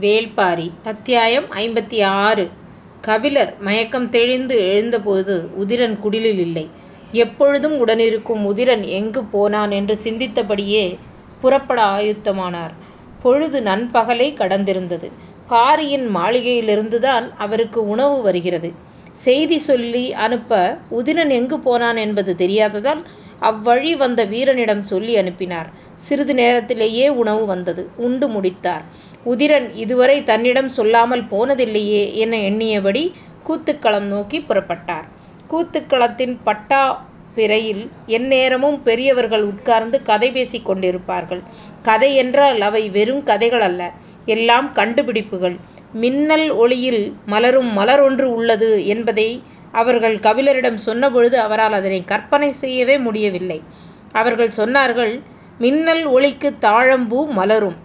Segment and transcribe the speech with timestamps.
[0.00, 2.50] வேள்பாரி அத்தியாயம் ஐம்பத்தி ஆறு
[3.00, 6.64] கபிலர் மயக்கம் தெளிந்து எழுந்தபோது உதிரன் குடிலில் இல்லை.
[7.12, 10.84] எப்பொழுதும் உடனிருக்கும் உதிரன் எங்கு போனான் என்று சிந்தித்தபடியே
[11.40, 12.74] புறப்பட ஆயுத்தமானார்
[13.22, 15.10] பொழுது நண்பகலை கடந்திருந்தது.
[15.48, 18.72] பாரியின் மாளிகையிலிருந்துதான் அவருக்கு உணவு வருகிறது.
[19.12, 23.02] செய்தி சொல்லி அனுப்ப உதிரன் எங்கு போனான் என்பது தெரியாததால்
[23.42, 25.68] அவ்வழி வந்த வீரனிடம் சொல்லி அனுப்பினார்.
[25.98, 27.82] சிறிது நேரத்திலேயே உணவு வந்தது.
[27.96, 28.84] உண்டு முடித்தார்.
[29.26, 33.04] உதிரன் இதுவரை தன்னிடம் சொல்லாமல் போனதில்லையே என எண்ணியபடி
[33.46, 35.06] கூத்துக்களம் நோக்கிப் புறப்பட்டார்.
[35.50, 36.82] கூத்துக்களத்தின் பட்டா
[37.36, 41.42] பிறையில் எந்நேரமும் பெரியவர்கள் உட்கார்ந்து கதை பேசிக் கொண்டிருப்பார்கள்.
[41.82, 43.82] கதை என்றால் அவை வெறும் கதைகள் அல்ல.
[44.26, 45.56] எல்லாம் கண்டுபிடிப்புகள்.
[45.94, 49.28] மின்னல் ஒளியில் மலரும் மலர் ஒன்று உள்ளது என்பதை
[49.72, 53.58] அவர்கள் கபிலரிடம் சொன்னபொழுது அவரால் அதனைக் கற்பனை செய்யவே முடியவில்லை.
[54.12, 55.12] அவர்கள் சொன்னார்கள்
[55.58, 57.76] மின்னல் ஒளிக்குத் தாழம்பூ மலரும்.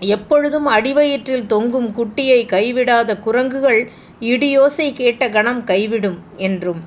[0.00, 6.80] எப்பொழுதும் அடிவயிற்றில் தொங்கும் குட்டியைக் கைவிடாத குரங்குகள் இடியோசை கேட்ட கணம் கைவிடும் என்றும்.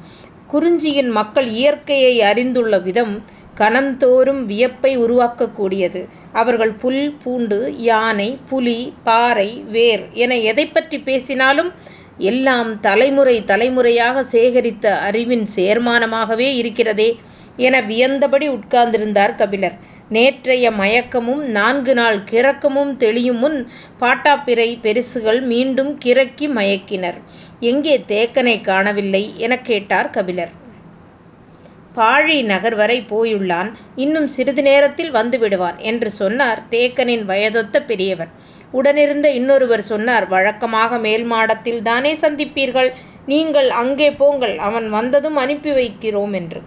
[0.48, 3.24] குறிஞ்சியின் மக்கள் இயற்கையை அறிந்துள்ள விதம்
[3.56, 6.02] கணந்தோறும் வியப்பை உருவாக்கக்கூடியது
[6.34, 11.72] அவர்கள் புல் பூண்டு யானை புலி பாறை வேர் என எதைப்பற்றிப் பேசினாலும்
[12.18, 17.10] எல்லாம் தலைமுறை தலைமுறையாக சேகரித்த அறிவின் சேர்மானமாகவே இருக்கிறதே
[17.58, 19.76] என வியந்தபடி உட்கார்ந்திருந்தார் கபிலர்.
[20.10, 23.66] நேற்றைய மயக்கமும் நான்கு நாள் கிறக்கமும் தெளியுமுன்
[24.00, 27.22] பாட்டாப்பிரை பெரிசுகள் மீண்டும் கிறக்கி மயக்கினர்.
[27.60, 29.34] எங்கே தேக்கனைக் காணவில்லை?
[29.38, 30.50] எனக் கேட்டார் கபிலர்.
[31.96, 33.74] பாழி நகர்வரை போயுள்ளான்.
[33.96, 38.28] இன்னும் சிறிது நேரத்தில் வந்துவிடுவான் என்று சொன்னார் தேக்கனின் வயதொத்த பெரியவர்.
[38.72, 42.92] உடனிருந்த இன்னொருவர் சொன்னார் வழக்கமாக மேல்மாடத்தில்தானே சந்திப்பீர்கள்.
[43.26, 46.62] நீங்கள் அங்கே போங்கள் அவன் வந்ததும் அனுப்பி வைக்கிறோம் என்று.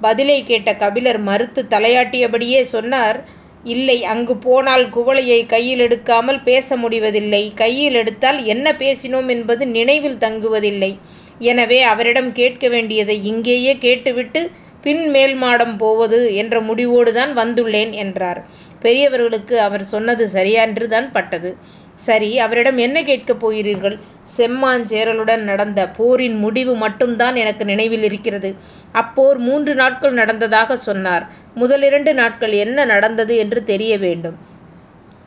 [0.00, 3.24] பதிலை கேட்ட கபிலர் மறுத்து தலையாட்டியபடியே சொன்னார்
[3.64, 7.52] இல்லை அங்கு போனால் குவளையை கையில் எடுக்காமல் பேச முடிவதில்லை.
[7.54, 10.98] கையில் எடுத்தால் என்ன பேசினோம் என்பது நினைவில் தங்குவதில்லை.
[11.38, 14.50] எனவே அவரிடம் கேட்க வேண்டியதை இங்கேயே கேட்டுவிட்டு
[14.80, 18.46] பின் மேல்மாடம் போவது என்ற முடிவோடுதான் வந்துள்ளேன் என்றார்.
[18.80, 21.56] பெரியவர்களுக்கு அவர் சொன்னது சரியென்றுதான் பட்டது.
[21.94, 23.98] சரி அவரிடம் என்ன கேட்கப் போகிறீர்கள்?
[24.36, 28.54] செம்மாஞ்சேரலுடன் நடந்த போரின் முடிவு மட்டும்தான் எனக்கு நினைவில் இருக்கிறது
[28.92, 31.26] அப்போர் மூன்று நாட்கள் நடந்ததாக சொன்னார்.
[31.56, 34.36] முதலிரண்டு நாட்கள் என்ன நடந்தது என்று தெரிய வேண்டும்.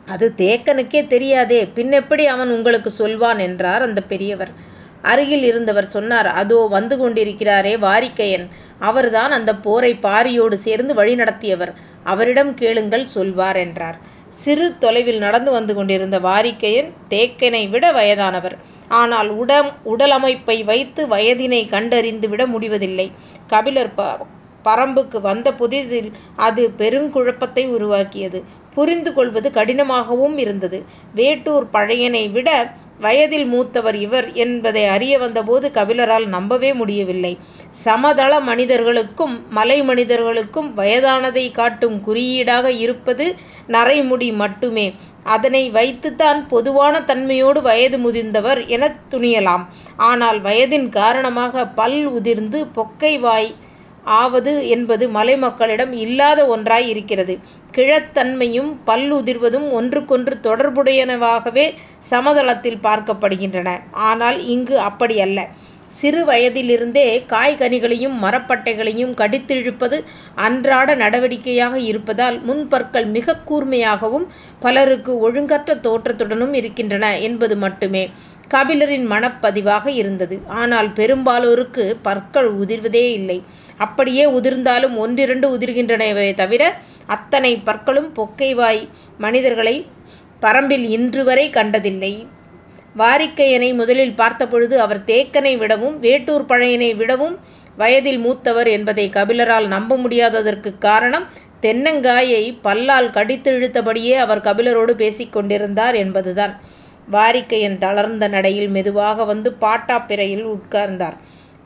[0.06, 4.76] அது தேக்கனுக்கே தெரியாதே பின்னெப்படி அவன் உங்களுக்கு சொல்வான் என்றார் அந்த பெரியவர்.
[5.02, 8.46] அருகில் இருந்தவர் சொன்னார் அதோ வந்து கொண்டிருக்கிறாரே வாரிக்கையன்.
[8.78, 11.72] அவர்தான் அந்தப் போரை பாரியோடு சேர்ந்து வழிநடத்தியவர்.
[12.04, 13.98] அவரிடம் கேளுங்கள் சொல்வார் என்றார்.
[14.30, 18.56] சிறு தொலைவில் நடந்து வந்து கொண்டிருந்த வாரிக்கையன் தேக்கனைவிட வயதானவர்.
[18.88, 19.30] ஆனால்
[19.84, 23.12] உடலமைப்பை வைத்து வயதினை கண்டறிந்து விட முடிவதில்லை.
[23.46, 24.26] கபிலர் ப
[24.64, 28.44] பரம்புக்கு வந்த புதிதில் அது பெருங்குழப்பத்தை உருவாக்கியது.
[28.74, 30.84] புரிந்து கொள்வது கடினமாகவும் இருந்தது.
[31.14, 37.38] வேட்டூர் பழையனை விட வயதில் மூத்தவர் இவர் என்பதை அறிய வந்தபோது கபிலரால் நம்பவே முடியவில்லை.
[37.84, 43.34] சமதள மனிதர்களுக்கும் மலை மனிதர்களுக்கும் வயதானதை காட்டும் குறியீடாக இருப்பது
[43.68, 44.94] நரைமுடி மட்டுமே.
[45.24, 49.64] அதனை வைத்துத்தான் பொதுவான தன்மையோடு வயது முதிர்ந்தவர் எனத் துணியலாம்.
[49.96, 53.54] ஆனால் வயதின் காரணமாக பல் உதிர்ந்து பொக்கை வாய்
[54.16, 57.34] ஆவது என்பது மலை மக்களிடம் இல்லாத ஒன்றாய் இருக்கிறது.
[57.74, 61.66] கிழத்தன்மையும் பல்லுதிர்வதும் ஒன்றுக்கொன்று தொடர்புடையனவாகவே
[62.10, 63.68] சமதளத்தில் பார்க்கப்படுகின்றன.
[64.04, 65.40] ஆனால் இங்கு அப்படியல்ல.
[65.88, 69.96] சிறு வயதிலிருந்தே காய்கனிகளையும் மரப்பட்டைகளையும் கடித்திழுப்பது
[70.34, 74.26] அன்றாட நடவடிக்கையாக இருப்பதால் முன்பற்கள் மிகக் கூர்மையாகவும்
[74.60, 78.04] பலருக்கு ஒழுங்கற்ற தோற்றத்துடனும் இருக்கின்றன என்பது மட்டுமே
[78.54, 80.40] கபிலரின் மனப்பதிவாக இருந்தது.
[80.46, 83.42] ஆனால் பெரும்பாலோருக்கு பற்கள் உதிர்வதேயில்லை.
[83.76, 88.88] அப்படியே உதிர்ந்தாலும் ஒன்றிரண்டு உதிர்கின்றனவே தவிர அத்தனை பற்களும் பொக்கைவாய்
[89.18, 89.86] மனிதர்களை
[90.40, 92.26] மனிதர்களைப் இன்று இன்றுவரை கண்டதில்லை.
[92.96, 97.38] வாரிக்கையனை முதலில் பார்த்தபொழுது அவர் தேக்கனை விடவும் வேட்டூர் பழையனை விடவும்
[97.76, 101.26] வயதில் மூத்தவர் என்பதை கபிலரால் நம்ப முடியாததற்குக் காரணம்
[101.62, 106.60] தென்னங்காயைப் பல்லால் கடித்து இழுத்தபடியே அவர் கபிலரோடு பேசிக் கொண்டிருந்தார் என்பதுதான்.
[107.12, 111.16] வாரிக்கையன் தளர்ந்த நடையில் மெதுவாக வந்து பாட்டாப்பிறையில் உட்கார்ந்தார்.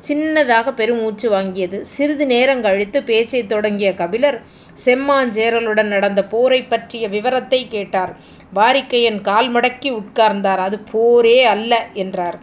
[0.09, 1.81] சின்னதாக பெருமூச்சு வாங்கியது.
[1.81, 4.43] சிறிது நேரம் கழித்து பேச்சைத் தொடங்கிய கபிலர்
[4.85, 8.17] செம்மாஞ்சேரலுடன் நடந்த போரைப் பற்றிய விவரத்தை கேட்டார்.
[8.55, 10.57] வாரிக்கையன் கால் மடக்கி உட்கார்ந்தார்.
[10.57, 12.39] அது போரே அல்ல என்றார்.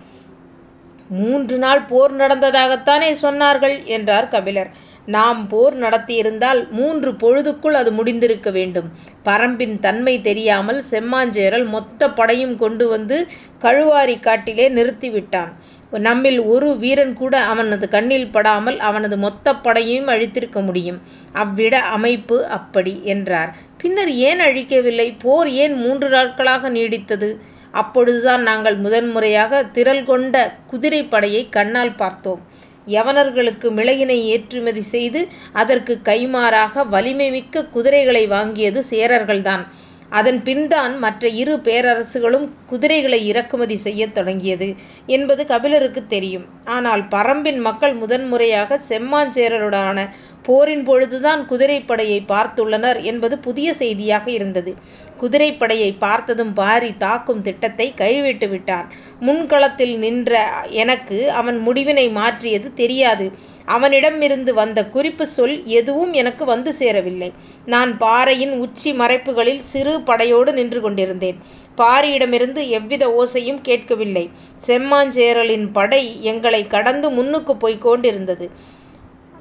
[1.10, 3.84] மூன்று நாள் போர் நடந்ததாகத்தானே சொன்னார்கள்?
[3.84, 4.88] என்றார் கபிலர்.
[5.10, 8.88] நாம் போர் நடத்தியிருந்தால் மூன்று பொழுதுக்குள் அது முடிந்திருக்க வேண்டும்.
[9.26, 13.18] பரம்பின் தன்மை தெரியாமல் செம்மாஞ்சேரல் மொத்த படையும் கொண்டு வந்து
[13.62, 15.52] கழுவாரி காட்டிலே நிறுத்திவிட்டான்.
[16.00, 21.00] நம்மில் ஒரு வீரன் கூட அவனது கண்ணில் படாமல் அவனது மொத்த படையையும் அழித்திருக்க முடியும்.
[21.34, 23.02] அவ்விட அமைப்பு அப்படி.
[23.06, 23.52] என்றார்.
[23.78, 25.16] பின்னர் ஏன் அழிக்கவில்லை?
[25.18, 27.30] போர் ஏன் மூன்று நாட்களாக நீடித்தது?
[27.74, 30.36] அப்பொழுதுதான் நாங்கள் முதன்முறையாக திரள் கொண்ட
[30.72, 32.42] குதிரைப்படையை கண்ணால் பார்த்தோம்.
[32.90, 39.66] யவனர்களுக்கு மிளகினை ஏற்றுமதி செய்து அதற்குக் வலிமை வலிமைமிக்க குதிரைகளை வாங்கியது சேரர்கள்தான்.
[40.12, 44.76] அதன் பின்தான் மற்ற இரு பேரரசுகளும் குதிரைகளை இறக்குமதி செய்யத் தொடங்கியது
[45.06, 46.46] என்பது கபிலருக்கு தெரியும்.
[46.66, 50.10] ஆனால் பரம்பின் மக்கள் முதன்முறையாக செம்மாஞ்சேரருடனான
[50.50, 54.76] போரின் பொழுதுதான் குதிரைப்படையை பார்த்துள்ளனர் என்பது புதிய செய்தியாக இருந்தது.
[55.20, 63.32] குதிரைப்படையை பார்த்ததும் பாரி தாக்கும் திட்டத்தை கைவிட்டு விட்டான் முன்களத்தில் நின்ற எனக்கு அவன் முடிவினை மாற்றியது தெரியாது.
[63.66, 67.34] அவனிடமிருந்து வந்த குறிப்பு சொல் எதுவும் எனக்கு வந்து சேரவில்லை.
[67.66, 71.38] நான் பாறையின் உச்சி மறைப்புகளில் சிறு படையோடு நின்று கொண்டிருந்தேன்.
[71.78, 74.30] பாரியிடமிருந்து எவ்வித ஓசையும் கேட்கவில்லை.
[74.68, 78.78] செம்மாஞ்சேரலின் படை எங்களை கடந்து முன்னுக்குப் போய்க் கொண்டிருந்தது.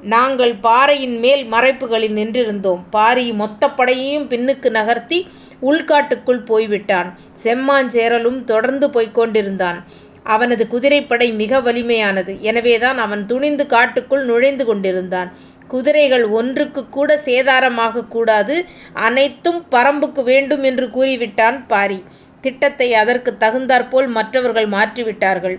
[0.02, 2.80] நாங்கள் பாறையின் மேல் மறைப்புகளில் நின்றிருந்தோம்.
[2.90, 5.26] பாரி மொத்த படையையும் பின்னுக்கு நகர்த்தி
[5.62, 7.18] உள்காட்டுக்குள் போய்விட்டான்.
[7.44, 9.84] செம்மாஞ்சேரலும் தொடர்ந்து போய்க் கொண்டிருந்தான்.
[10.22, 12.40] அவனது குதிரைப்படை மிக வலிமையானது.
[12.40, 15.32] எனவேதான் அவன் துணிந்து காட்டுக்குள் நுழைந்து கொண்டிருந்தான்.
[15.68, 22.04] குதிரைகள் ஒன்றுக்குக்கூட சேதாரமாக கூடாது அனைத்தும் பரம்புக்கு வேண்டும் என்று கூறிவிட்டான் பாரி.
[22.40, 25.58] திட்டத்தை அதற்கு தகுந்தாற்போல் மற்றவர்கள் மாற்றிவிட்டார்கள்.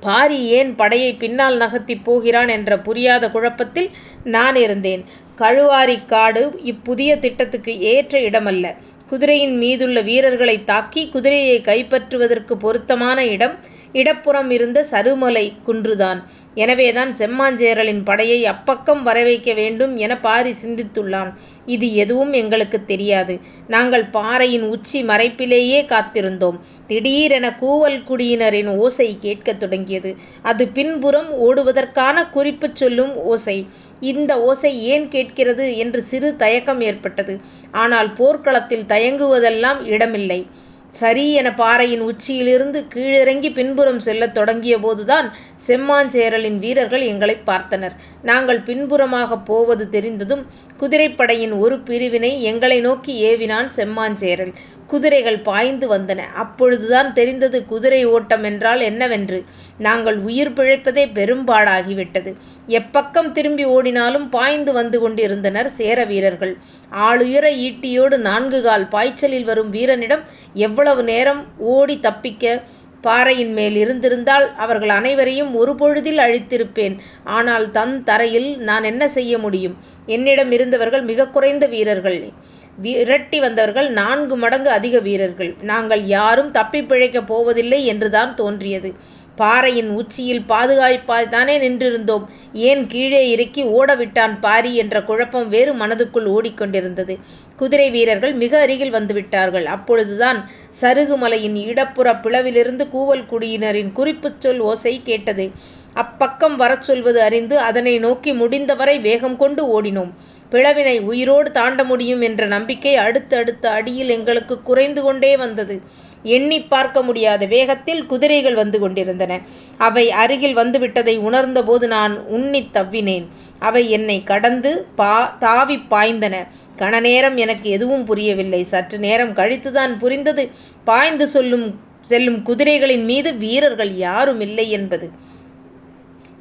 [0.00, 3.88] பாரி ஏன் படையை பின்னால் நகர்த்திப் போகிறான் என்ற புரியாத குழப்பத்தில்
[4.24, 5.02] நான் இருந்தேன்.
[5.38, 8.66] கழுவாரிக் காடு இப்புதிய திட்டத்துக்கு ஏற்ற இடமல்ல.
[9.06, 13.54] குதிரையின் மீதுள்ள வீரர்களைத் தாக்கி குதிரையைக் கைப்பற்றுவதற்குப் பொருத்தமான இடம்
[13.92, 16.22] இடப்புறம் இருந்த சருமலை குன்றுதான்.
[16.54, 21.32] எனவேதான் செம்மாஞ்சேரலின் படையை அப்பக்கம் வரவைக்க வேண்டும் என பாரி சிந்தித்துள்ளான்.
[21.66, 23.40] இது எதுவும் எங்களுக்குத் தெரியாது.
[23.68, 26.58] நாங்கள் பாறையின் உச்சி மறைப்பிலேயே காத்திருந்தோம்.
[26.86, 30.16] திடீரென கூவல் குடியினரின் ஓசை கேட்கத் தொடங்கியது.
[30.42, 33.66] அது பின்புறம் ஓடுவதற்கான குறிப்புச் சொல்லும் ஓசை.
[34.00, 37.40] இந்த ஓசை ஏன் கேட்கிறது என்று சிறு தயக்கம் ஏற்பட்டது.
[37.70, 40.46] ஆனால் போர்க்களத்தில் தயங்குவதெல்லாம் இடமில்லை.
[40.90, 45.30] சரி என பாறையின் உச்சியிலிருந்து கீழிறங்கி பின்புறம் செல்லத் தொடங்கியபோதுதான்
[45.66, 47.94] செம்மாஞ்சேரலின் வீரர்கள் எங்களை பார்த்தனர்.
[48.22, 50.46] நாங்கள் பின்புறமாகப் போவது தெரிந்ததும்
[50.80, 54.52] குதிரைப்படையின் ஒரு பிரிவினை எங்களை நோக்கி ஏவினான் செம்மாஞ்சேரல்.
[54.86, 56.18] குதிரைகள் பாய்ந்து வந்தன.
[56.34, 59.44] அப்பொழுதுதான் தெரிந்தது குதிரை ஓட்டம் என்றால் என்னவென்று.
[59.78, 62.34] நாங்கள் உயிர் பிழைப்பதே பெரும்பாடாகிவிட்டது.
[62.68, 66.56] எப்பக்கம் திரும்பி ஓடினாலும் பாய்ந்து வந்து கொண்டிருந்தனர் சேர வீரர்கள்.
[66.92, 70.20] ஆளுயர ஈட்டியோடு நான்கு கால் பாய்ச்சலில் வரும் வீரனிடம்
[70.54, 72.62] எவ்வளவு நேரம் ஓடித் தப்பிக்க?
[73.00, 76.98] பாறையின் மேல் இருந்திருந்தால் அவர்கள் அனைவரையும் ஒரு பொழுதில் அழித்திருப்பேன்.
[77.24, 79.76] ஆனால் தன் தரையில் நான் என்ன செய்ய முடியும்?
[80.06, 82.32] என்னிடம் இருந்தவர்கள் மிக குறைந்த வீரர்கள்.
[82.76, 85.54] விரட்டி வந்தவர்கள் நான்கு மடங்கு அதிக வீரர்கள்.
[85.62, 88.94] நாங்கள் யாரும் தப்பி பிழைக்கப் போவதில்லை என்றுதான் தோன்றியது.
[89.40, 92.24] பாறையின் உச்சியில் பாதுகாப்பாய்த்தானே நின்றிருந்தோம்.
[92.52, 97.18] ஏன் கீழே இறக்கி ஓடவிட்டான் பாரி என்ற குழப்பம் வேறு மனதுக்குள் ஓடிக்கொண்டிருந்தது.
[97.56, 99.64] குதிரை வீரர்கள் மிக அருகில் வந்துவிட்டார்கள்.
[99.64, 100.50] அப்பொழுதுதான்
[100.80, 105.50] சருகுமலையின் இடப்புற பிளவிலிருந்து கூவல் குடியினரின் குறிப்புச் சொல் ஓசை கேட்டது.
[105.94, 110.10] அப்பக்கம் வரச் சொல்வது அறிந்து அதனை நோக்கி முடிந்தவரை வேகம் கொண்டு ஓடினோம்.
[110.50, 115.80] பிளவினை உயிரோடு தாண்ட முடியும் என்ற நம்பிக்கை அடுத்தடுத்த அடியில் எங்களுக்குக் குறைந்து கொண்டே வந்தது.
[116.22, 119.40] எண்ணிப் பார்க்க முடியாத வேகத்தில் குதிரைகள் வந்து கொண்டிருந்தன.
[119.78, 123.26] அவை அருகில் வந்துவிட்டதை உணர்ந்தபோது நான் உன்னித் தவ்வினேன்.
[123.58, 126.46] அவை என்னை கடந்து பா தாவிப் பாய்ந்தன.
[126.76, 128.62] கணநேரம் எனக்கு எதுவும் புரியவில்லை.
[128.62, 130.50] சற்று நேரம் கழித்துதான் புரிந்தது
[130.84, 135.10] பாய்ந்து செல்லும் குதிரைகளின் மீது வீரர்கள் யாருமில்லை என்பது.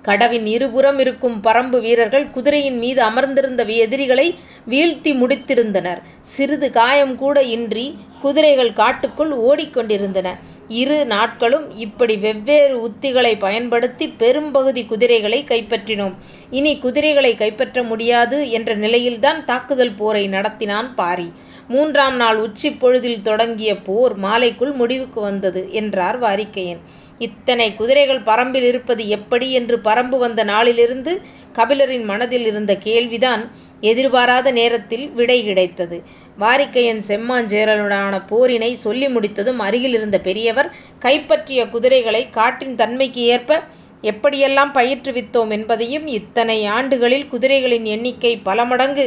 [0.07, 4.35] கடவின் இருபுறம் இருக்கும் பரம்பு வீரர்கள் குதிரையின் மீது அமர்ந்திருந்த எதிரிகளை
[4.69, 6.01] வீழ்த்தி முடித்திருந்தனர்.
[6.21, 10.37] சிறிது காயம் கூட இன்றி குதிரைகள் காட்டுக்குள் ஓடிக் கொண்டிருந்தன.
[10.67, 16.13] இரு நாட்களும் இப்படி வெவ்வேறு உத்திகளைப் பயன்படுத்தி பெரும்பகுதி குதிரைகளைக் கைப்பற்றினோம்.
[16.49, 21.31] இனி குதிரைகளைக் கைப்பற்ற முடியாது என்ற நிலையில்தான் தாக்குதல் போரை நடத்தினான் பாரி.
[21.69, 26.81] மூன்றாம் நாள் உச்சிப் பொழுதில் தொடங்கிய போர் மாலைக்குள் முடிவுக்கு வந்தது என்றார் வாரிக்கையன்
[27.19, 31.13] இத்தனை குதிரைகள் பரம்பில் இருப்பது எப்படி என்று பரம்பு வந்த நாளிலிருந்து
[31.57, 33.43] கபிலரின் மனதில் இருந்த கேள்விதான்
[33.81, 35.97] எதிர்பாராத நேரத்தில் விடை கிடைத்தது.
[36.39, 43.61] வாரிக்கையன் செம்மாஞ்சேரலுடனான போரினை சொல்லி முடித்ததும் அருகில் இருந்த பெரியவர் கைப்பற்றிய குதிரைகளை காட்டின் தன்மைக்கு ஏற்ப
[44.03, 49.05] எப்படியெல்லாம் பயிற்றுவித்தோம் என்பதையும் இத்தனை ஆண்டுகளில் குதிரைகளின் எண்ணிக்கை பல மடங்கு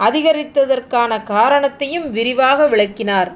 [0.00, 3.30] அதிகரித்ததற்கான காரணத்தையும் விரிவாக விளக்கினார்.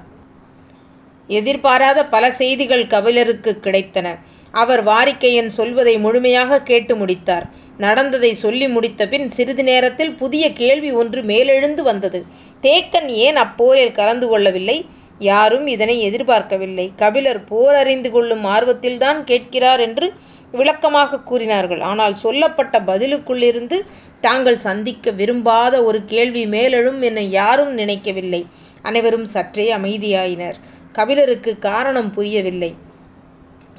[1.27, 4.19] எதிர்பாராத பல செய்திகள் கபிலருக்கு கிடைத்தன.
[4.51, 7.47] அவர் வாரிக்கையன் சொல்வதை முழுமையாக கேட்டு முடித்தார்.
[7.79, 12.25] நடந்ததை சொல்லி முடித்தபின் சிறிது நேரத்தில் புதிய கேள்வி ஒன்று மேலெழுந்து வந்தது.
[12.63, 14.87] தேக்கன் ஏன் அப்போரில் கலந்து கொள்ளவில்லை?
[15.19, 16.93] யாரும் இதனை எதிர்பார்க்கவில்லை.
[16.97, 20.13] கபிலர் போர் அறிந்து கொள்ளும் ஆர்வத்தில்தான் கேட்கிறார் என்று
[20.53, 21.81] விளக்கமாகக் கூறினார்கள்.
[21.81, 23.81] ஆனால் சொல்லப்பட்ட பதிலுக்குள்ளிருந்து
[24.21, 28.47] தாங்கள் சந்திக்க விரும்பாத ஒரு கேள்வி மேலெழும் என யாரும் நினைக்கவில்லை.
[28.83, 30.55] அனைவரும் சற்றே அமைதியாயினர்.
[30.93, 32.75] கபிலருக்குக் காரணம் புரியவில்லை.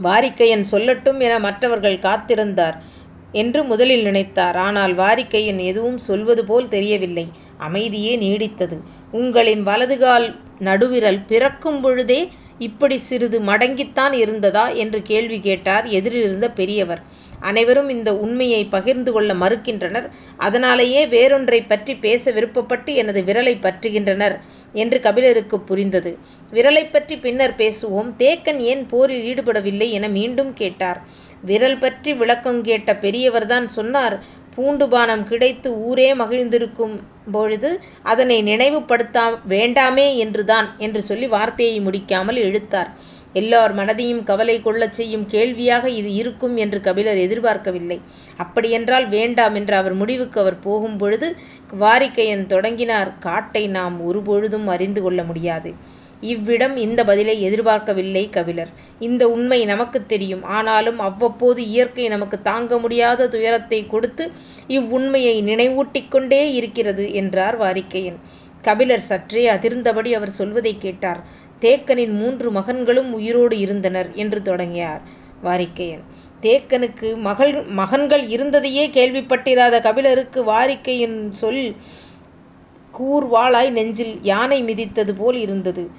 [0.03, 2.75] வாரிக்கையன் சொல்லட்டும் என மற்றவர்கள் காத்திருந்தார்
[3.31, 4.55] என்று முதலில் நினைத்தார்.
[4.55, 7.27] ஆனால் வாரிக்கையன் எதுவும் சொல்வது போல் தெரியவில்லை.
[7.57, 8.79] அமைதியே நீடித்தது.
[9.15, 12.27] உங்களின் வலதுகால் நடுவிரல் பிறக்கும் பொழுதே
[12.59, 14.69] இப்படி சிறிது மடங்கித்தான் இருந்ததா?
[14.69, 17.01] என்று கேள்வி கேட்டார் எதிரிலிருந்த பெரியவர்.
[17.39, 20.09] அனைவரும் இந்த உண்மையை பகிர்ந்து கொள்ள மறுக்கின்றனர்.
[20.37, 24.39] அதனாலேயே வேறொன்றைப் பற்றி பேச விருப்பப்பட்டு எனது விரலைப் பற்றுகின்றனர்
[24.73, 26.17] என்று கபிலருக்குப் புரிந்தது.
[26.53, 28.11] விரலைப் பற்றி பின்னர் பேசுவோம்.
[28.17, 29.89] தேக்கன் ஏன் போரில் ஈடுபடவில்லை?
[29.89, 31.01] என மீண்டும் கேட்டார்.
[31.41, 34.23] விரல் பற்றி விளக்கம் கேட்ட பெரியவர்தான் சொன்னார்
[34.55, 36.95] பூண்டு பானம் கிடைத்து ஊரே மகிழ்ந்திருக்கும்
[37.31, 37.69] பொழுது
[38.11, 39.19] அதனை நினைவுபடுத்த
[39.53, 42.91] வேண்டாமே என்றுதான் என்று சொல்லி வார்த்தையை முடிக்காமல் இழுத்தார்.
[43.41, 47.97] எல்லார் மனதையும் கவலை கொள்ளச் செய்யும் கேள்வியாக இது இருக்கும் என்று கபிலர் எதிர்பார்க்கவில்லை.
[48.43, 51.29] அப்படியென்றால் வேண்டாம் என்று அவர் முடிவுக்கு அவர் போகும் பொழுது
[51.83, 55.71] வாரிக்கையன் தொடங்கினார் காட்டை நாம் ஒருபொழுதும் அறிந்து கொள்ள முடியாது.
[56.21, 58.69] இவ்விடம் இந்த பதிலை எதிர்பார்க்கவில்லை கபிலர்.
[58.99, 60.43] இந்த உண்மை நமக்குத் தெரியும்.
[60.43, 64.31] ஆனாலும் அவ்வப்போது இயற்கை நமக்குத் தாங்க முடியாத துயரத்தைக் கொடுத்து
[64.67, 68.15] இவ்வுண்மையை நினைவூட்டிக் கொண்டே இருக்கிறது என்றார் வாரிக்கையன்.
[68.61, 71.23] கபிலர் சற்றே அதிர்ந்தபடி அவர் சொல்வதைக் கேட்டார்.
[71.61, 75.01] தேக்கனின் மூன்று மகன்களும் உயிரோடு இருந்தனர் என்று தொடங்கினார்
[75.43, 76.03] வாரிக்கையன்.
[76.41, 81.75] தேக்கனுக்கு மகள் மகன்கள் இருந்ததையே கேள்விப்பட்டிராத கபிலருக்கு வாரிக்கையின் சொல்
[82.99, 85.89] கூர்வாளாய் நெஞ்சில் யானை மிதித்தது போல் இருந்தது.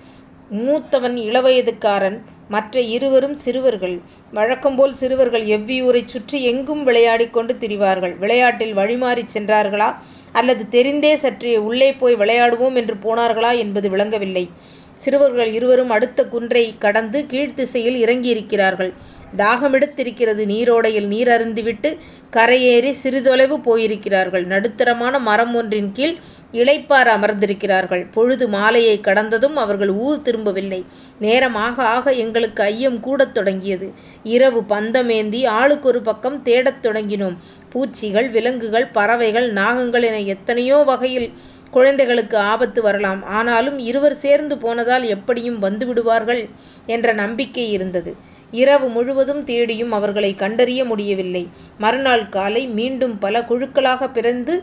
[0.53, 2.21] மூத்தவன் இளவயதுக்காரன்.
[2.49, 4.01] மற்ற இருவரும் சிறுவர்கள்.
[4.33, 8.19] வழக்கம்போல் சிறுவர்கள் எவ்வியூரைச் சுற்றி எங்கும் விளையாடிக் கொண்டு திரிவார்கள்.
[8.19, 9.95] விளையாட்டில் வழிமாறிச் சென்றார்களா?
[10.33, 14.49] அல்லது தெரிந்தே சற்றே உள்ளே போய் விளையாடுவோம் என்று போனார்களா என்பது விளங்கவில்லை.
[14.97, 18.93] சிறுவர்கள் இருவரும் அடுத்த குன்றைக் கடந்து கீழ்த்திசையில் இறங்கியிருக்கிறார்கள்.
[19.37, 20.47] தாகமெடுத்திருக்கிறது.
[20.47, 21.97] நீரோடையில் நீர் அருந்துவிட்டு
[22.33, 24.45] கரையேறி சிறிதொலைவு போயிருக்கிறார்கள்.
[24.45, 26.17] நடுத்தரமான மரம் ஒன்றின் கீழ்
[26.53, 28.07] இளைப்பாற அமர்ந்திருக்கிறார்கள்.
[28.13, 30.85] பொழுது மாலையை கடந்ததும் அவர்கள் ஊர் திரும்பவில்லை.
[31.21, 33.93] நேரம் ஆக ஆக எங்களுக்கு ஐயம் கூடத் தொடங்கியது.
[34.23, 37.37] இரவு பந்தமேந்தி ஆளுக்கொரு பக்கம் தேடத் தொடங்கினோம்.
[37.71, 41.33] பூச்சிகள், விலங்குகள், பறவைகள், நாகங்கள் என எத்தனையோ வகையில்
[41.71, 43.25] குழந்தைகளுக்கு ஆபத்து வரலாம்.
[43.25, 46.51] ஆனாலும் இருவர் சேர்ந்து போனதால் எப்படியும் வந்துவிடுவார்கள்
[46.87, 48.15] என்ற நம்பிக்கை இருந்தது.
[48.51, 51.49] இரவு முழுவதும் தேடியும் அவர்களை கண்டறிய முடியவில்லை.
[51.79, 54.63] மறுநாள் காலை மீண்டும் பல குழுக்களாகப் பிறந்து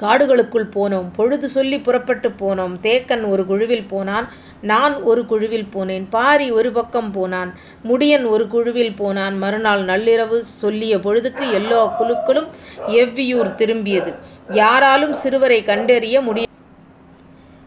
[0.00, 1.08] காடுகளுக்குள் போனோம்.
[1.12, 2.74] பொழுது சொல்லி புறப்பட்டு போனோம்.
[2.82, 4.32] தேக்கன் ஒரு குழுவில் போனான்.
[4.62, 6.06] நான் ஒரு குழுவில் போனேன்.
[6.10, 7.58] பாரி ஒரு பக்கம் போனான்.
[7.84, 9.38] முடியன் ஒரு குழுவில் போனான்.
[9.38, 12.46] மறுநாள் நள்ளிரவு சொல்லிய பொழுதுக்கு எல்லா குழுக்களும்
[12.88, 14.14] எவ்வியூர் திரும்பியது.
[14.50, 16.46] யாராலும் சிறுவரை கண்டறிய முடிய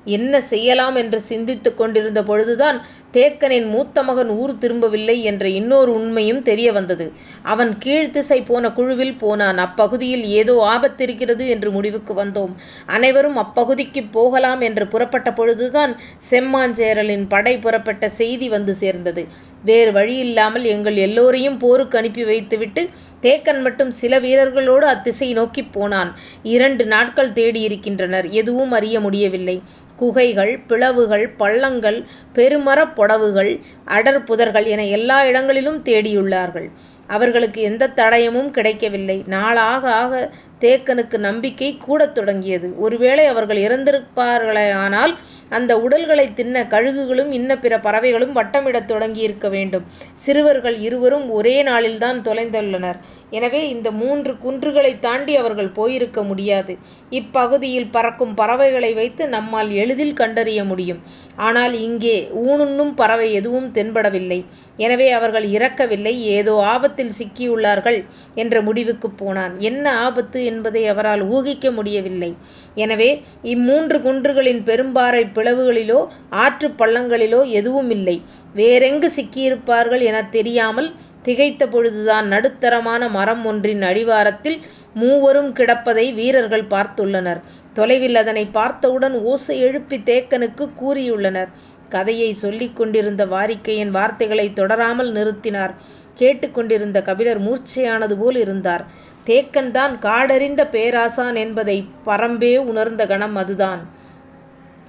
[0.05, 6.71] என்ன செய்யலாம் என்று சிந்தித்துக் கொண்டிருந்த பொழுதுதான் தேக்கனின் மூத்த மகன் ஊர் திரும்பவில்லை என்ற இன்னொரு உண்மையும் தெரிய
[6.71, 7.11] வந்தது.
[7.41, 9.57] அவன் கீழ்த்திசை போன குழுவில் போனான்.
[9.57, 12.53] அப்பகுதியில் ஏதோ ஆபத்திருக்கிறது என்று முடிவுக்கு வந்தோம்.
[12.85, 15.99] அனைவரும் அப்பகுதிக்குப் போகலாம் என்று புறப்பட்ட பொழுதுதான்
[16.29, 19.27] செம்மாஞ்சேரலின் படை புறப்பட்ட செய்தி வந்து சேர்ந்தது.
[19.65, 22.89] வேறு வழியில்லாமல் எங்கள் எல்லோரையும் போருக்கு அனுப்பி வைத்துவிட்டு
[23.21, 26.19] தேக்கன் மட்டும் சில வீரர்களோடு அத்திசை நோக்கிப் போனான்.
[26.43, 28.29] இரண்டு நாட்கள் தேடியிருக்கின்றனர்.
[28.29, 29.61] எதுவும் அறிய முடியவில்லை.
[29.95, 33.51] குகைகள், பிளவுகள், பள்ளங்கள், பெருமரப் புடவுகள்
[33.87, 36.67] அடர் புதர்கள் என எல்லா இடங்களிலும் தேடியுள்ளார்கள்.
[37.07, 39.17] அவர்களுக்கு எந்த தடயமும் கிடைக்கவில்லை.
[39.27, 40.13] நாளாக ஆக
[40.61, 42.79] தேக்கனுக்கு நம்பிக்கை கூடத் தொடங்கியது.
[42.79, 45.15] ஒருவேளை அவர்கள் இறந்திருப்பார்களேயானால்
[45.49, 49.83] அந்த உடல்களைத் தின்ன கழுகுகளும் இன்ன பிற பறவைகளும் வட்டமிடத் தொடங்கியிருக்க வேண்டும்.
[50.13, 52.99] சிறுவர்கள் இருவரும் ஒரே நாளில்தான் தொலைந்துள்ளனர்.
[53.29, 56.77] எனவே இந்த மூன்று குன்றுகளைத் தாண்டி அவர்கள் போயிருக்க முடியாது.
[57.09, 61.01] இப்பகுதியில் பறக்கும் பறவைகளை வைத்து நம்மால் எளிதில் கண்டறிய முடியும்.
[61.35, 64.45] ஆனால் இங்கே ஊனுண்ணும் பறவை எதுவும் தென்படவில்லை.
[64.77, 66.21] எனவே அவர்கள் இறக்கவில்லை.
[66.21, 69.59] ஏதோ ஆபத்தில் சிக்கியுள்ளார்கள் என்ற முடிவுக்குப் போனான்.
[69.59, 72.31] என்ன ஆபத்து என்பதை அவரால் ஊகிக்க முடியவில்லை.
[72.75, 73.09] எனவே
[73.43, 78.17] இம்மூன்று குன்றுகளின் பெரும்பாறைப் பிளவுகளிலோ ஆற்றுப் பள்ளங்களிலோ எதுவுமில்லை.
[78.55, 80.91] வேறெங்கு சிக்கியிருப்பார்கள் எனத் தெரியாமல்
[81.23, 84.59] திகைத்த பொழுதுதான் நடுத்தரமான மரம் ஒன்றின் அடிவாரத்தில்
[84.93, 87.39] மூவரும் கிடப்பதை வீரர்கள் பார்த்துள்ளனர்.
[87.73, 91.47] தொலைவில் அதனைப் பார்த்தவுடன் ஓசை எழுப்பித் தேக்கனுக்குக் கூறியுள்ளனர்.
[91.89, 95.73] கதையைச் சொல்லிக் கொண்டிருந்த வாரிக்கையன் வார்த்தைகளைத் தொடராமல் நிறுத்தினார்.
[96.13, 98.85] கேட்டுக் கொண்டிருந்த கபிலர் மூர்ச்சையானது போல் இருந்தார்.
[99.25, 103.99] தேக்கன்தான் காடறிந்த பேராசான் என்பதைப் பரம்பே உணர்ந்த கணம் அதுதான்.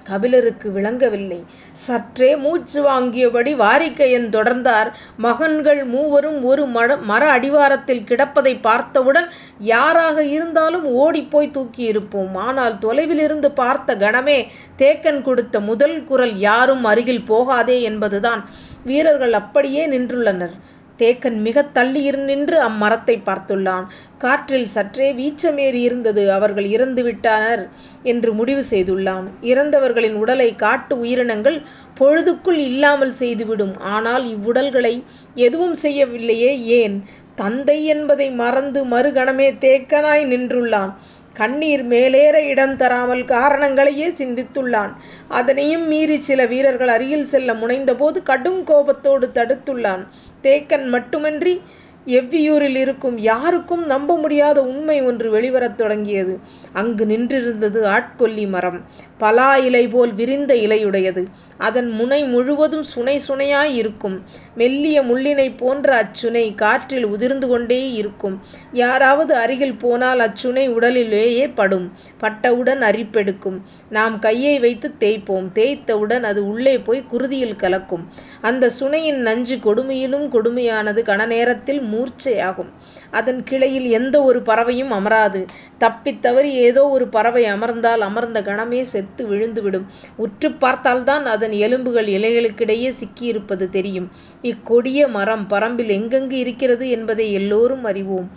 [0.03, 1.45] கபிலருக்கு விளங்கவில்லை.
[1.71, 4.91] சற்றே மூச்சு வாங்கியபடி வாரிக்கையன் தொடர்ந்தார்.
[5.17, 6.65] மகன்கள் மூவரும் ஒரு
[7.01, 12.35] மர அடிவாரத்தில் கிடப்பதைப் பார்த்தவுடன் யாராக இருந்தாலும் ஓடிப்போய் தூக்கியிருப்போம்.
[12.35, 14.45] ஆனால் தொலைவிலிருந்து பார்த்த கணமே
[14.77, 18.49] தேக்கன் கொடுத்த முதல் குரல் யாரும் அருகில் போகாதே என்பதுதான்.
[18.85, 20.53] வீரர்கள் அப்படியே நின்றுள்ளனர்.
[20.97, 23.85] தேக்கன் மிகத் தள்ளி நின்று அம்மரத்தைப் பார்த்துள்ளான்.
[24.17, 27.69] காற்றில் சற்றே வீச்சமேறி இருந்தது அவர்கள் இறந்துவிட்டனர்
[28.03, 29.23] என்று முடிவு செய்துள்ளான்.
[29.41, 31.61] இறந்தவர்களின் உடலை காட்டு உயிரினங்கள்
[31.99, 33.79] பொழுதுக்குள் இல்லாமல் செய்துவிடும்.
[33.79, 35.03] ஆனால் இவ்வுடல்களை
[35.35, 37.03] எதுவும் செய்யவில்லையே ஏன்?
[37.35, 40.93] தந்தை என்பதை மறந்து மறுகணமே தேக்கனாய் நின்றுள்ளான்.
[41.33, 44.91] கண்ணீர் மேலேற இடம் தராமல் காரணங்களையே சிந்தித்துள்ளான்.
[45.27, 50.03] அதனையும் மீறி சில வீரர்கள் அருகில் செல்ல முனைந்தபோது கடும் கோபத்தோடு தடுத்துள்ளான்.
[50.43, 51.61] தேக்கன் மட்டுமன்றி
[52.05, 56.39] எவ்வியூரில் இருக்கும் யாருக்கும் நம்ப முடியாத உண்மை ஒன்று வெளிவரத் தொடங்கியது.
[56.73, 58.81] அங்கு நின்றிருந்தது ஆட்கொல்லி மரம்.
[59.17, 61.25] பலா இலை போல் விரிந்த இலையுடையது.
[61.57, 64.23] அதன் முனை முழுவதும் சுனை சுனையாய் இருக்கும்.
[64.55, 68.41] மெல்லிய முள்ளினைப் போன்ற அச்சுனை காற்றில் உதிர்ந்து கொண்டே இருக்கும்.
[68.71, 71.91] யாராவது அருகில் போனால் அச்சுனை உடலிலேயே படும்.
[72.17, 73.61] பட்டவுடன் அரிப்பெடுக்கும்.
[73.89, 75.47] நாம் கையை வைத்து தேய்ப்போம்.
[75.53, 78.07] தேய்த்தவுடன் அது உள்ளே போய் குருதியில் கலக்கும்.
[78.41, 81.01] அந்த சுனையின் நஞ்சு கொடுமையிலும் கொடுமையானது.
[81.03, 82.71] கணநேரத்தில் மூர்ச்சையாகும்.
[83.11, 85.45] அதன் கிளையில் எந்த ஒரு பறவையும் அமராது.
[85.79, 89.85] தப்பித்தவறி ஏதோ ஒரு பறவை அமர்ந்தால் அமர்ந்த கணமே செத்து விழுந்துவிடும்.
[90.17, 94.09] உற்றுப் பார்த்தால்தான் அதன் எலும்புகள் இலைகளுக்கிடையே சிக்கியிருப்பது தெரியும்.
[94.41, 98.31] இக்கொடிய மரம் பரம்பில் எங்கெங்கு இருக்கிறது என்பதை எல்லோரும் அறிவோம்.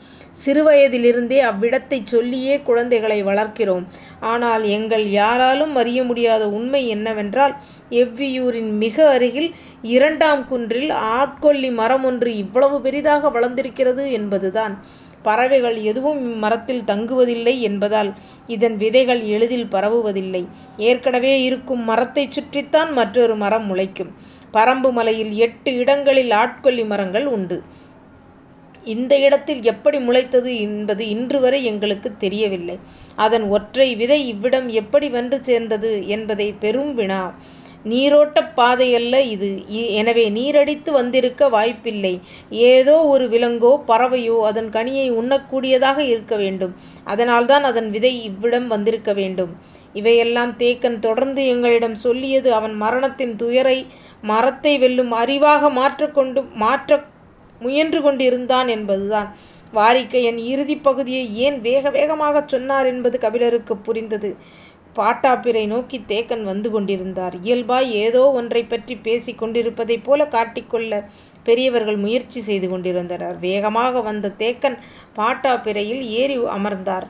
[0.47, 3.85] சிறுவயதிலிருந்தே அவ்விடத்தைச் சொல்லியே குழந்தைகளை வளர்க்கிறோம்.
[4.21, 7.55] ஆனால் எங்கள் யாராலும் அறிய முடியாத உண்மை என்னவென்றால்
[7.91, 9.49] எவ்வியூரின் மிக அருகில்
[9.89, 14.75] இரண்டாம் குன்றில் ஆட்கொல்லி மரம் ஒன்று இவ்வளவு பெரிதாக வளர்ந்திருக்கிறது என்பதுதான்.
[15.25, 18.11] பறவைகள் எதுவும் இம்மரத்தில் தங்குவதில்லை என்பதால்
[18.49, 20.43] இதன் விதைகள் எளிதில் பரவுவதில்லை.
[20.83, 24.13] ஏற்கனவே இருக்கும் மரத்தைச் சுற்றித்தான் மற்றொரு மரம் முளைக்கும்.
[24.55, 27.59] பரம்பு மலையில் எட்டு இடங்களில் ஆட்கொல்லி மரங்கள் உண்டு.
[28.85, 32.77] இந்த இடத்தில் எப்படி முளைத்தது என்பது இன்றுவரை எங்களுக்குத் தெரியவில்லை.
[33.19, 37.21] அதன் ஒற்றை விதை இவ்விடம் எப்படி வந்து சேர்ந்தது என்பதே பெரும் வினா.
[37.87, 39.49] நீரோட்டப் பாதையல்ல இது.
[40.01, 42.13] எனவே நீரடித்து வந்திருக்க வாய்ப்பில்லை.
[42.69, 46.73] ஏதோ ஒரு விலங்கோ பறவையோ அதன் கனியை உண்ணக்கூடியதாக இருக்க வேண்டும்.
[47.07, 49.53] அதனால்தான் அதன் விதை இவ்விடம் வந்திருக்க வேண்டும்.
[49.95, 53.79] இவையெல்லாம் தேக்கன் தொடர்ந்து எங்களிடம் சொல்லியது அவன் மரணத்தின் துயரை
[54.25, 55.63] மரத்தை வெல்லும் அறிவாக
[56.63, 56.91] மாற்ற
[57.61, 59.29] முயன்று கொண்டிருந்தான் என்பதுதான்.
[59.73, 64.31] வாரிக்கையன் இறுதிப் பகுதியை ஏன் வேக வேகமாகச் சொன்னார் என்பது கபிலருக்குப் புரிந்தது.
[64.97, 67.35] பட்டாப்பிரை நோக்கித் தேக்கன் வந்து கொண்டிருந்தார்.
[67.43, 70.93] இயல்பாய் ஏதோ ஒன்றைப் பற்றிப் பேசிக் கொண்டிருப்பதைப் போலக் காட்டிக் கொள்ள
[71.45, 73.39] பெரியவர்கள் முயற்சி செய்து கொண்டிருந்தனர்.
[73.39, 74.79] வேகமாக வந்த தேக்கன்
[75.17, 77.07] பட்டாப்பிரையில் ஏறி அமர்ந்தார்.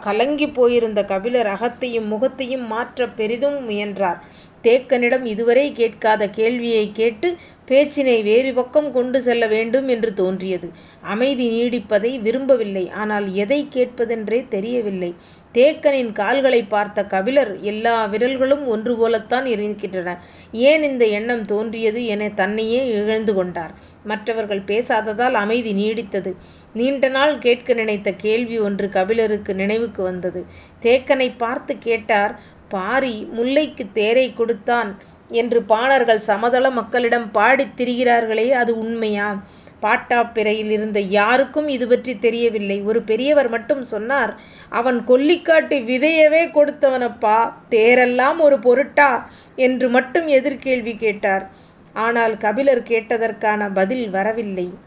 [0.00, 4.18] கலங்கிப் போயிருந்த கபிலர் அகத்தையும் முகத்தையும் மாற்றப் பெரிதும் முயன்றார்.
[4.64, 10.70] தேக்கனிடம் இதுவரை கேட்காத கேள்வியைக் கேட்டு பேச்சினை வேறு பக்கம் கொண்டு செல்ல வேண்டும் என்று தோன்றியது.
[11.00, 12.90] அமைதி நீடிப்பதை விரும்பவில்லை.
[12.90, 15.14] ஆனால் எதைக் கேட்பதென்றே தெரியவில்லை.
[15.54, 20.24] தேக்கனின் கால்களைப் பார்த்த கபிலர் எல்லா விரல்களும் ஒன்று போலத்தான் இருக்கின்றன.
[20.52, 23.74] ஏன் இந்த எண்ணம் தோன்றியது எனத் தன்னையே இகழ்ந்து கொண்டார்.
[24.04, 26.34] மற்றவர்கள் பேசாததால் அமைதி நீடித்தது.
[26.74, 30.44] நீண்ட நாள் கேட்க நினைத்த கேள்வி ஒன்று கபிலருக்கு நினைவுக்கு வந்தது.
[30.82, 39.42] தேக்கனைப் பார்த்துக் கேட்டார் பாரி முல்லைக்குத் தேரைக் கொடுத்தான் என்று பாணர்கள் சமதள மக்களிடம் பாடித் திரிகிறார்களே அது உண்மையா?
[39.82, 42.80] பாட்டாப்பிறையில் இருந்த யாருக்கும் இதுபற்றித் தெரியவில்லை.
[42.80, 49.22] ஒரு பெரியவர் மட்டும் சொன்னார் அவன் கொல்லிக்காட்டு விதையவே கொடுத்தவனப்பா தேரெல்லாம் ஒரு பொருட்டா?
[49.56, 51.50] என்று மட்டும் எதிர்கேள்வி கேட்டார்.
[51.92, 54.83] ஆனால் கபிலர் கேட்டதற்கான பதில் வரவில்லை.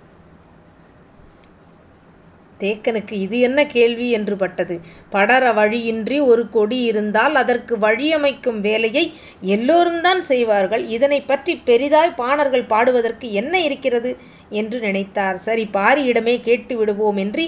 [2.60, 4.76] தேக்கனுக்கு இது என்ன கேள்வி என்று பட்டது.
[5.10, 9.06] படர வழியின்றி ஒரு கொடி இருந்தால் அதற்கு வழியமைக்கும் வேலையை
[9.46, 10.86] எல்லோரும்தான் செய்வார்கள்.
[10.88, 14.12] இதனைப் பற்றிப் பெரிதாய்ப் பாணர்கள் பாடுவதற்கு என்ன இருக்கிறது?
[14.50, 15.38] என்று நினைத்தார்.
[15.38, 17.44] சரி பாரியிடமே கேட்டு விடுவோம் என்று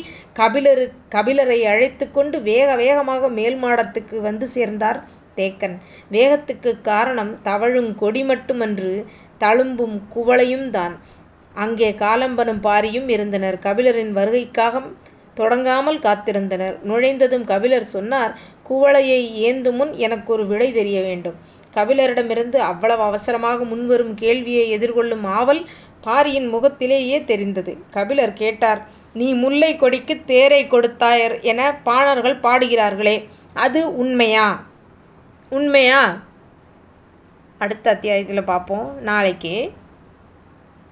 [1.10, 5.00] கபிலரை அழைத்துக் கொண்டு வேக வேகமாக மேல்மாடத்துக்கு வந்து சேர்ந்தார்
[5.36, 5.78] தேக்கன்.
[6.12, 9.06] வேகத்துக்குக் காரணம் தவழும் கொடி மட்டுமன்று
[9.40, 10.96] தளும்பும் குவளையும்தான்.
[11.54, 13.58] அங்கே காலம்பனும் பாரியும் இருந்தனர்.
[13.58, 14.82] கபிலரின் வருகைக்காக
[15.34, 16.82] தொடங்காமல் காத்திருந்தனர்.
[16.84, 18.38] நுழைந்ததும் கபிலர் சொன்னார்
[18.70, 19.34] குவளையை
[19.98, 21.36] எனக்கு ஒரு விடை தெரிய வேண்டும்.
[21.74, 25.68] கபிலரிடமிருந்து அவ்வளவு அவசரமாக முன்வரும் கேள்வியை எதிர்கொள்ளும் ஆவல்
[26.02, 27.78] பாரியின் முகத்திலேயே தெரிந்தது.
[27.92, 34.66] கபிலர் கேட்டார் நீ முல்லை கொடிக்கு தேரை கொடுத்தாயர் என பாணர்கள் பாடுகிறார்களே அது உண்மையா?
[35.50, 36.22] உண்மையா?
[37.58, 39.02] அடுத்த அத்தியாயத்தில் பார்ப்போம்.
[39.02, 39.72] நாளைக்கு